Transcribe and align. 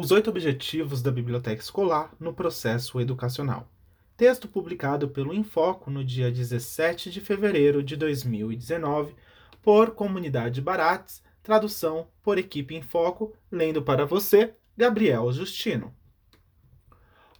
Os 0.00 0.12
oito 0.12 0.30
objetivos 0.30 1.02
da 1.02 1.10
biblioteca 1.10 1.60
escolar 1.60 2.14
no 2.20 2.32
processo 2.32 3.00
educacional. 3.00 3.68
Texto 4.16 4.46
publicado 4.46 5.08
pelo 5.08 5.34
Infoco 5.34 5.90
no 5.90 6.04
dia 6.04 6.30
17 6.30 7.10
de 7.10 7.20
fevereiro 7.20 7.82
de 7.82 7.96
2019, 7.96 9.16
por 9.60 9.90
Comunidade 9.90 10.62
Barates, 10.62 11.20
tradução 11.42 12.06
por 12.22 12.38
equipe 12.38 12.76
Infoco, 12.76 13.34
lendo 13.50 13.82
para 13.82 14.06
você, 14.06 14.54
Gabriel 14.76 15.32
Justino. 15.32 15.92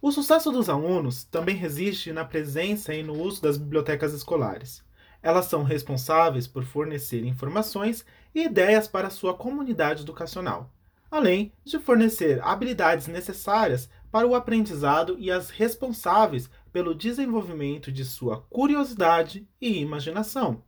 O 0.01 0.11
sucesso 0.11 0.51
dos 0.51 0.67
alunos 0.67 1.23
também 1.23 1.55
reside 1.55 2.11
na 2.11 2.25
presença 2.25 2.93
e 2.93 3.01
no 3.01 3.13
uso 3.13 3.41
das 3.41 3.57
bibliotecas 3.57 4.11
escolares. 4.11 4.83
Elas 5.23 5.45
são 5.45 5.63
responsáveis 5.63 6.45
por 6.45 6.65
fornecer 6.65 7.23
informações 7.23 8.05
e 8.35 8.43
ideias 8.43 8.85
para 8.85 9.07
a 9.07 9.11
sua 9.11 9.33
comunidade 9.33 10.01
educacional 10.01 10.69
além 11.09 11.51
de 11.63 11.79
fornecer 11.79 12.39
habilidades 12.43 13.07
necessárias 13.07 13.89
para 14.11 14.27
o 14.27 14.35
aprendizado 14.35 15.15
e 15.19 15.31
as 15.31 15.49
responsáveis 15.49 16.49
pelo 16.71 16.95
desenvolvimento 16.95 17.91
de 17.91 18.05
sua 18.05 18.41
curiosidade 18.49 19.47
e 19.59 19.79
imaginação. 19.79 20.63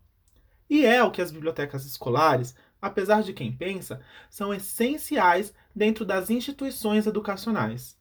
E 0.70 0.86
é 0.86 1.04
o 1.04 1.12
que 1.12 1.22
as 1.22 1.32
bibliotecas 1.32 1.86
escolares, 1.86 2.56
apesar 2.82 3.24
de 3.24 3.34
quem 3.34 3.52
pensa, 3.52 4.02
são 4.30 4.54
essenciais 4.54 5.54
dentro 5.76 6.06
das 6.06 6.30
instituições 6.30 7.06
educacionais. 7.06 8.00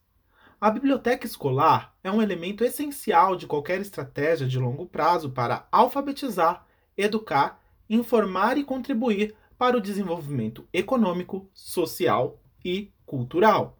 A 0.61 0.71
biblioteca 0.71 1.27
escolar 1.27 1.95
é 2.05 2.11
um 2.11 2.21
elemento 2.21 2.63
essencial 2.63 3.35
de 3.35 3.47
qualquer 3.47 3.81
estratégia 3.81 4.47
de 4.47 4.59
longo 4.59 4.87
prazo 4.87 5.31
para 5.31 5.67
alfabetizar, 5.73 6.67
educar, 6.97 7.61
informar 7.89 8.59
e 8.59 8.65
contribuir 8.65 9.35
para 9.61 9.77
o 9.77 9.81
desenvolvimento 9.81 10.67
econômico, 10.73 11.47
social 11.53 12.41
e 12.65 12.91
cultural. 13.05 13.79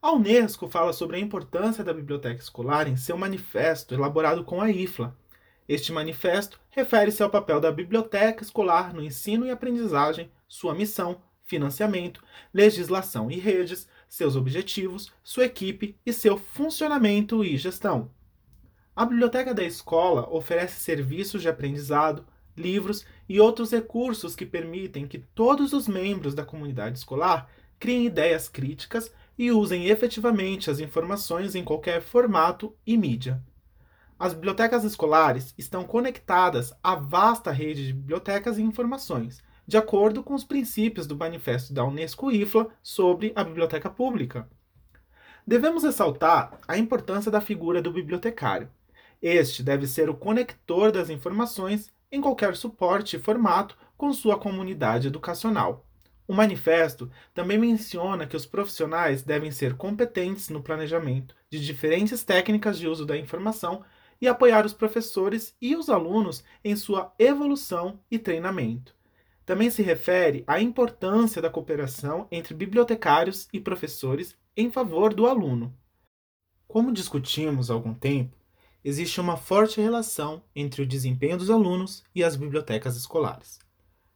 A 0.00 0.12
Unesco 0.12 0.68
fala 0.68 0.92
sobre 0.92 1.16
a 1.16 1.18
importância 1.18 1.82
da 1.82 1.92
biblioteca 1.92 2.40
escolar 2.40 2.86
em 2.86 2.96
seu 2.96 3.18
manifesto 3.18 3.92
elaborado 3.92 4.44
com 4.44 4.60
a 4.60 4.70
IFLA. 4.70 5.18
Este 5.68 5.90
manifesto 5.90 6.60
refere-se 6.70 7.24
ao 7.24 7.28
papel 7.28 7.58
da 7.58 7.72
biblioteca 7.72 8.44
escolar 8.44 8.94
no 8.94 9.02
ensino 9.02 9.44
e 9.44 9.50
aprendizagem, 9.50 10.30
sua 10.46 10.76
missão, 10.76 11.20
financiamento, 11.42 12.22
legislação 12.52 13.28
e 13.28 13.36
redes, 13.36 13.88
seus 14.08 14.36
objetivos, 14.36 15.12
sua 15.24 15.46
equipe 15.46 15.98
e 16.06 16.12
seu 16.12 16.38
funcionamento 16.38 17.44
e 17.44 17.56
gestão. 17.56 18.12
A 18.94 19.04
biblioteca 19.04 19.52
da 19.52 19.64
escola 19.64 20.32
oferece 20.32 20.78
serviços 20.78 21.42
de 21.42 21.48
aprendizado, 21.48 22.24
livros 22.56 23.04
e 23.28 23.40
outros 23.40 23.70
recursos 23.70 24.36
que 24.36 24.46
permitem 24.46 25.06
que 25.06 25.18
todos 25.18 25.72
os 25.72 25.88
membros 25.88 26.34
da 26.34 26.44
comunidade 26.44 26.98
escolar 26.98 27.50
criem 27.78 28.06
ideias 28.06 28.48
críticas 28.48 29.12
e 29.36 29.50
usem 29.50 29.86
efetivamente 29.86 30.70
as 30.70 30.78
informações 30.78 31.54
em 31.54 31.64
qualquer 31.64 32.00
formato 32.00 32.74
e 32.86 32.96
mídia. 32.96 33.42
As 34.18 34.32
bibliotecas 34.32 34.84
escolares 34.84 35.52
estão 35.58 35.84
conectadas 35.84 36.72
à 36.82 36.94
vasta 36.94 37.50
rede 37.50 37.86
de 37.86 37.92
bibliotecas 37.92 38.58
e 38.58 38.62
informações, 38.62 39.42
de 39.66 39.76
acordo 39.76 40.22
com 40.22 40.34
os 40.34 40.44
princípios 40.44 41.06
do 41.06 41.16
Manifesto 41.16 41.74
da 41.74 41.84
Unesco-IFLA 41.84 42.68
sobre 42.82 43.32
a 43.34 43.42
biblioteca 43.42 43.90
pública. 43.90 44.48
Devemos 45.46 45.82
ressaltar 45.82 46.58
a 46.66 46.78
importância 46.78 47.30
da 47.30 47.40
figura 47.40 47.82
do 47.82 47.92
bibliotecário. 47.92 48.70
Este 49.20 49.62
deve 49.62 49.86
ser 49.86 50.08
o 50.08 50.14
conector 50.14 50.92
das 50.92 51.10
informações 51.10 51.90
em 52.14 52.20
qualquer 52.20 52.56
suporte 52.56 53.16
e 53.16 53.18
formato 53.18 53.76
com 53.96 54.12
sua 54.12 54.38
comunidade 54.38 55.08
educacional. 55.08 55.84
O 56.26 56.32
manifesto 56.32 57.10
também 57.34 57.58
menciona 57.58 58.26
que 58.26 58.36
os 58.36 58.46
profissionais 58.46 59.22
devem 59.22 59.50
ser 59.50 59.74
competentes 59.74 60.48
no 60.48 60.62
planejamento 60.62 61.34
de 61.50 61.60
diferentes 61.60 62.24
técnicas 62.24 62.78
de 62.78 62.88
uso 62.88 63.04
da 63.04 63.16
informação 63.16 63.84
e 64.20 64.28
apoiar 64.28 64.64
os 64.64 64.72
professores 64.72 65.54
e 65.60 65.76
os 65.76 65.90
alunos 65.90 66.42
em 66.64 66.74
sua 66.76 67.12
evolução 67.18 68.00
e 68.10 68.18
treinamento. 68.18 68.94
Também 69.44 69.68
se 69.68 69.82
refere 69.82 70.42
à 70.46 70.60
importância 70.60 71.42
da 71.42 71.50
cooperação 71.50 72.26
entre 72.30 72.54
bibliotecários 72.54 73.48
e 73.52 73.60
professores 73.60 74.34
em 74.56 74.70
favor 74.70 75.12
do 75.12 75.26
aluno. 75.26 75.76
Como 76.66 76.92
discutimos 76.92 77.70
há 77.70 77.74
algum 77.74 77.92
tempo, 77.92 78.34
existe 78.84 79.20
uma 79.20 79.36
forte 79.36 79.80
relação 79.80 80.42
entre 80.54 80.82
o 80.82 80.86
desempenho 80.86 81.38
dos 81.38 81.48
alunos 81.48 82.04
e 82.14 82.22
as 82.22 82.36
bibliotecas 82.36 82.96
escolares. 82.96 83.58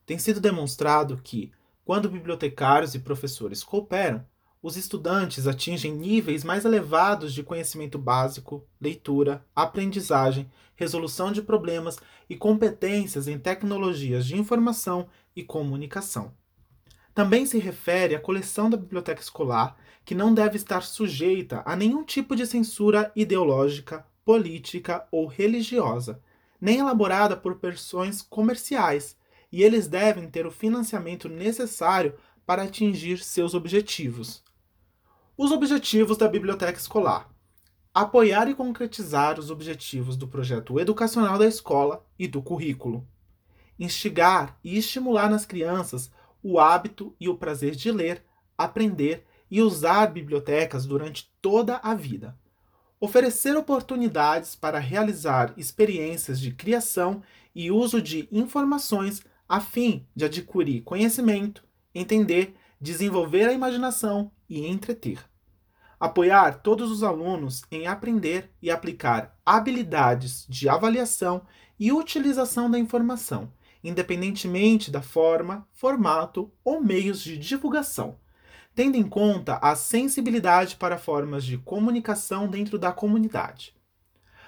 Tem 0.04 0.18
sido 0.18 0.40
demonstrado 0.40 1.18
que, 1.24 1.50
quando 1.84 2.10
bibliotecários 2.10 2.94
e 2.94 2.98
professores 2.98 3.64
cooperam, 3.64 4.24
os 4.62 4.76
estudantes 4.76 5.46
atingem 5.46 5.94
níveis 5.94 6.44
mais 6.44 6.64
elevados 6.64 7.32
de 7.32 7.42
conhecimento 7.42 7.98
básico, 7.98 8.66
leitura, 8.80 9.44
aprendizagem, 9.54 10.50
resolução 10.74 11.32
de 11.32 11.40
problemas 11.40 11.96
e 12.28 12.36
competências 12.36 13.28
em 13.28 13.38
tecnologias 13.38 14.26
de 14.26 14.36
informação 14.36 15.08
e 15.34 15.42
comunicação. 15.42 16.32
Também 17.14 17.46
se 17.46 17.58
refere 17.58 18.14
à 18.14 18.20
coleção 18.20 18.68
da 18.68 18.76
biblioteca 18.76 19.20
escolar, 19.20 19.76
que 20.04 20.14
não 20.14 20.32
deve 20.32 20.56
estar 20.56 20.82
sujeita 20.82 21.62
a 21.64 21.74
nenhum 21.74 22.04
tipo 22.04 22.34
de 22.34 22.46
censura 22.46 23.12
ideológica 23.14 24.07
política 24.28 25.08
ou 25.10 25.26
religiosa, 25.26 26.20
nem 26.60 26.80
elaborada 26.80 27.34
por 27.34 27.54
pessoas 27.54 28.20
comerciais, 28.20 29.16
e 29.50 29.62
eles 29.62 29.88
devem 29.88 30.28
ter 30.28 30.46
o 30.46 30.50
financiamento 30.50 31.30
necessário 31.30 32.14
para 32.44 32.64
atingir 32.64 33.24
seus 33.24 33.54
objetivos. 33.54 34.44
Os 35.34 35.50
objetivos 35.50 36.18
da 36.18 36.28
biblioteca 36.28 36.78
escolar: 36.78 37.30
apoiar 37.94 38.50
e 38.50 38.54
concretizar 38.54 39.40
os 39.40 39.50
objetivos 39.50 40.14
do 40.14 40.28
projeto 40.28 40.78
educacional 40.78 41.38
da 41.38 41.46
escola 41.46 42.04
e 42.18 42.28
do 42.28 42.42
currículo, 42.42 43.08
instigar 43.78 44.58
e 44.62 44.76
estimular 44.76 45.30
nas 45.30 45.46
crianças 45.46 46.10
o 46.42 46.60
hábito 46.60 47.16
e 47.18 47.30
o 47.30 47.38
prazer 47.38 47.74
de 47.74 47.90
ler, 47.90 48.22
aprender 48.58 49.24
e 49.50 49.62
usar 49.62 50.08
bibliotecas 50.08 50.84
durante 50.84 51.32
toda 51.40 51.78
a 51.78 51.94
vida 51.94 52.38
oferecer 53.00 53.56
oportunidades 53.56 54.56
para 54.56 54.78
realizar 54.78 55.52
experiências 55.56 56.40
de 56.40 56.50
criação 56.50 57.22
e 57.54 57.70
uso 57.70 58.02
de 58.02 58.28
informações 58.30 59.22
a 59.48 59.60
fim 59.60 60.06
de 60.14 60.24
adquirir 60.24 60.82
conhecimento, 60.82 61.64
entender, 61.94 62.54
desenvolver 62.80 63.48
a 63.48 63.52
imaginação 63.52 64.30
e 64.48 64.66
entreter. 64.66 65.24
Apoiar 65.98 66.62
todos 66.62 66.90
os 66.90 67.02
alunos 67.02 67.62
em 67.70 67.86
aprender 67.86 68.50
e 68.62 68.70
aplicar 68.70 69.36
habilidades 69.44 70.46
de 70.48 70.68
avaliação 70.68 71.42
e 71.78 71.90
utilização 71.90 72.70
da 72.70 72.78
informação, 72.78 73.52
independentemente 73.82 74.90
da 74.90 75.02
forma, 75.02 75.66
formato 75.72 76.52
ou 76.64 76.80
meios 76.80 77.20
de 77.20 77.36
divulgação 77.36 78.16
tendo 78.78 78.94
em 78.94 79.02
conta 79.02 79.56
a 79.56 79.74
sensibilidade 79.74 80.76
para 80.76 80.96
formas 80.96 81.44
de 81.44 81.58
comunicação 81.58 82.46
dentro 82.46 82.78
da 82.78 82.92
comunidade. 82.92 83.74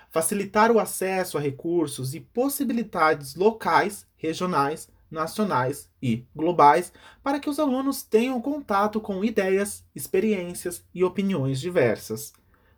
Facilitar 0.08 0.70
o 0.70 0.78
acesso 0.78 1.36
a 1.36 1.40
recursos 1.40 2.14
e 2.14 2.20
possibilidades 2.20 3.34
locais, 3.34 4.06
regionais, 4.16 4.88
nacionais 5.10 5.90
e 6.00 6.24
globais 6.32 6.92
para 7.24 7.40
que 7.40 7.50
os 7.50 7.58
alunos 7.58 8.04
tenham 8.04 8.40
contato 8.40 9.00
com 9.00 9.24
ideias, 9.24 9.84
experiências 9.96 10.84
e 10.94 11.02
opiniões 11.02 11.58
diversas. 11.58 12.32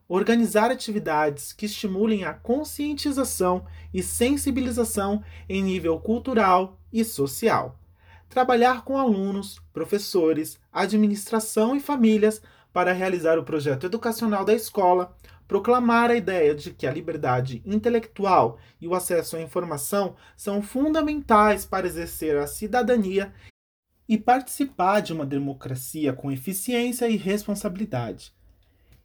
Organizar 0.09 0.71
atividades 0.71 1.53
que 1.53 1.67
estimulem 1.67 2.25
a 2.25 2.33
conscientização 2.33 3.67
e 3.93 4.03
sensibilização 4.03 5.23
em 5.47 5.63
nível 5.63 6.01
cultural 6.01 6.81
e 6.91 7.05
social 7.05 7.79
trabalhar 8.33 8.83
com 8.83 8.97
alunos, 8.97 9.61
professores, 9.75 10.59
administração 10.73 11.77
e 11.77 11.81
famílias 11.81 12.41
para 12.73 12.95
realizar 12.95 13.39
o 13.39 13.45
projeto 13.45 13.85
educacional 13.85 14.43
da 14.43 14.55
escola, 14.55 15.15
proclamar 15.47 16.11
a 16.11 16.17
ideia 16.17 16.55
de 16.55 16.73
que 16.73 16.87
a 16.87 16.93
liberdade 16.93 17.63
intelectual 17.67 18.59
e 18.81 18.89
o 18.89 18.95
acesso 18.95 19.37
à 19.37 19.43
informação 19.43 20.17
são 20.35 20.63
fundamentais 20.63 21.67
para 21.67 21.87
exercer 21.87 22.39
a 22.39 22.47
cidadania 22.47 23.35
e 24.09 24.17
participar 24.17 25.01
de 25.01 25.13
uma 25.13 25.27
democracia 25.27 26.15
com 26.15 26.33
eficiência 26.33 27.07
e 27.11 27.19
responsabilidade. 27.19 28.33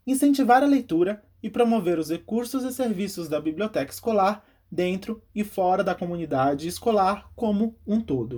Incentivar 0.06 0.64
a 0.64 0.68
leitura 0.68 1.22
e 1.44 1.50
promover 1.50 2.00
os 2.00 2.10
recursos 2.10 2.64
e 2.64 2.72
serviços 2.72 3.28
da 3.28 3.42
biblioteca 3.42 3.92
escolar 3.92 4.46
dentro 4.72 5.22
e 5.34 5.44
fora 5.44 5.84
da 5.84 5.96
comunidade 5.96 6.68
escolar 6.68 7.30
como 7.36 7.76
um 7.86 8.02
todo. 8.02 8.36